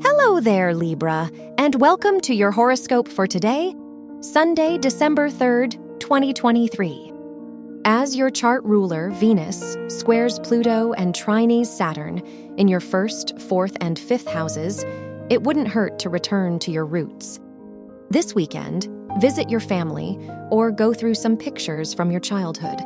Hello 0.00 0.38
there, 0.38 0.74
Libra, 0.74 1.28
and 1.58 1.74
welcome 1.74 2.20
to 2.20 2.32
your 2.32 2.52
horoscope 2.52 3.08
for 3.08 3.26
today, 3.26 3.74
Sunday, 4.20 4.78
December 4.78 5.28
3rd, 5.28 5.72
2023. 5.98 7.12
As 7.84 8.14
your 8.14 8.30
chart 8.30 8.62
ruler, 8.62 9.10
Venus, 9.10 9.76
squares 9.88 10.38
Pluto 10.38 10.92
and 10.92 11.14
trines 11.14 11.66
Saturn 11.66 12.18
in 12.58 12.68
your 12.68 12.78
first, 12.78 13.40
fourth, 13.40 13.76
and 13.80 13.98
fifth 13.98 14.28
houses, 14.28 14.84
it 15.30 15.42
wouldn't 15.42 15.66
hurt 15.66 15.98
to 15.98 16.08
return 16.08 16.60
to 16.60 16.70
your 16.70 16.86
roots. 16.86 17.40
This 18.08 18.36
weekend, 18.36 18.88
visit 19.20 19.50
your 19.50 19.60
family 19.60 20.16
or 20.50 20.70
go 20.70 20.94
through 20.94 21.14
some 21.14 21.36
pictures 21.36 21.92
from 21.92 22.12
your 22.12 22.20
childhood. 22.20 22.78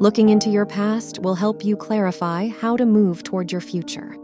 Looking 0.00 0.30
into 0.30 0.48
your 0.48 0.64
past 0.64 1.18
will 1.18 1.34
help 1.34 1.62
you 1.62 1.76
clarify 1.76 2.48
how 2.48 2.78
to 2.78 2.86
move 2.86 3.22
toward 3.22 3.52
your 3.52 3.60
future. 3.60 4.16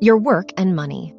Your 0.00 0.18
work 0.18 0.50
and 0.58 0.76
money. 0.76 1.14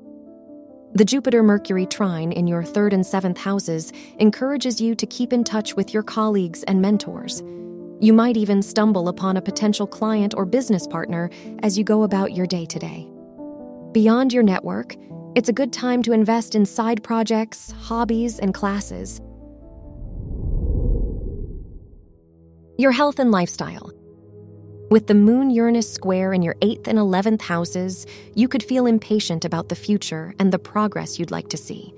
The 0.93 1.03
Jupiter 1.03 1.41
Mercury 1.41 1.87
trine 1.87 2.31
in 2.31 2.45
your 2.45 2.63
third 2.63 2.93
and 2.93 3.03
seventh 3.03 3.39
houses 3.39 3.91
encourages 4.19 4.79
you 4.79 4.93
to 4.93 5.05
keep 5.07 5.33
in 5.33 5.43
touch 5.43 5.75
with 5.75 5.95
your 5.95 6.03
colleagues 6.03 6.61
and 6.63 6.79
mentors. 6.79 7.41
You 7.99 8.13
might 8.13 8.37
even 8.37 8.61
stumble 8.61 9.07
upon 9.07 9.35
a 9.35 9.41
potential 9.41 9.87
client 9.87 10.35
or 10.37 10.45
business 10.45 10.85
partner 10.85 11.31
as 11.63 11.75
you 11.75 11.83
go 11.83 12.03
about 12.03 12.33
your 12.33 12.45
day 12.45 12.67
to 12.67 12.77
day. 12.77 13.07
Beyond 13.93 14.31
your 14.31 14.43
network, 14.43 14.95
it's 15.33 15.49
a 15.49 15.53
good 15.53 15.73
time 15.73 16.03
to 16.03 16.11
invest 16.11 16.53
in 16.53 16.63
side 16.63 17.01
projects, 17.01 17.71
hobbies, 17.81 18.37
and 18.37 18.53
classes. 18.53 19.21
Your 22.77 22.91
health 22.91 23.17
and 23.17 23.31
lifestyle. 23.31 23.91
With 24.89 25.07
the 25.07 25.13
Moon 25.13 25.49
Uranus 25.49 25.91
square 25.91 26.31
in 26.31 26.41
your 26.41 26.55
8th 26.55 26.87
and 26.87 26.97
11th 26.97 27.41
houses, 27.41 28.05
you 28.35 28.47
could 28.47 28.63
feel 28.63 28.85
impatient 28.85 29.43
about 29.43 29.67
the 29.67 29.75
future 29.75 30.33
and 30.39 30.49
the 30.49 30.59
progress 30.59 31.19
you'd 31.19 31.29
like 31.29 31.49
to 31.49 31.57
see. 31.57 31.93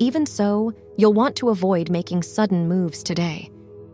Even 0.00 0.26
so, 0.26 0.74
you'll 0.98 1.14
want 1.14 1.34
to 1.36 1.48
avoid 1.48 1.88
making 1.88 2.22
sudden 2.22 2.68
moves 2.68 3.02
today. 3.02 3.50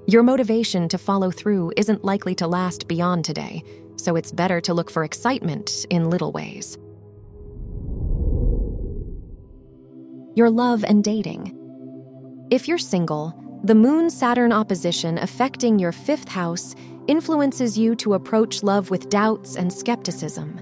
Your 0.09 0.25
motivation 0.25 0.89
to 0.89 0.99
follow 0.99 1.31
through 1.31 1.73
isn't 1.77 2.05
likely 2.05 2.35
to 2.35 2.49
last 2.49 2.89
beyond 2.89 3.25
today, 3.25 3.63
so 3.95 4.17
it's 4.17 4.33
better 4.33 4.61
to 4.63 4.75
look 4.75 4.91
for 4.91 5.05
excitement 5.05 5.87
in 5.89 6.11
little 6.11 6.33
ways. 6.33 6.77
Your 10.35 10.51
love 10.51 10.83
and 10.83 11.05
dating. 11.05 11.57
If 12.51 12.67
you're 12.67 12.79
single, 12.79 13.39
the 13.63 13.77
Moon 13.77 14.11
Saturn 14.11 14.53
opposition 14.53 15.19
affecting 15.19 15.79
your 15.79 15.93
fifth 15.93 16.29
house 16.29 16.75
influences 17.09 17.77
you 17.77 17.95
to 17.97 18.15
approach 18.15 18.63
love 18.63 18.91
with 18.91 19.09
doubts 19.09 19.57
and 19.57 19.73
skepticism. 19.73 20.59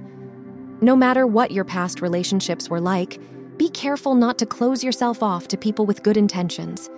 No 0.81 0.97
matter 0.97 1.27
what 1.27 1.51
your 1.51 1.65
past 1.65 2.01
relationships 2.01 2.71
were 2.71 2.81
like, 2.81 3.21
be 3.59 3.69
careful 3.69 4.15
not 4.15 4.39
to 4.39 4.47
close 4.47 4.83
yourself 4.83 5.23
off 5.23 5.47
to 5.49 5.57
people 5.59 5.85
with 5.85 6.03
good 6.03 6.17
intentions. 6.17 6.89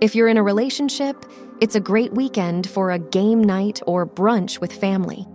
If 0.00 0.14
you're 0.14 0.28
in 0.28 0.36
a 0.36 0.42
relationship, 0.42 1.26
it's 1.60 1.74
a 1.74 1.80
great 1.80 2.12
weekend 2.12 2.68
for 2.68 2.90
a 2.90 2.98
game 2.98 3.42
night 3.42 3.80
or 3.86 4.06
brunch 4.06 4.60
with 4.60 4.72
family. 4.72 5.26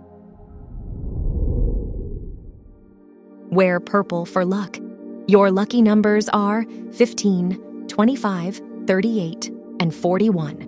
Wear 3.50 3.80
purple 3.80 4.26
for 4.26 4.44
luck. 4.44 4.78
Your 5.26 5.50
lucky 5.50 5.82
numbers 5.82 6.28
are 6.30 6.64
15, 6.92 7.86
25, 7.88 8.60
38, 8.86 9.50
and 9.80 9.94
41. 9.94 10.67